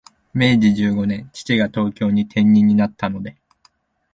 [0.33, 3.37] 明治十五年、父が東京に転任になったので、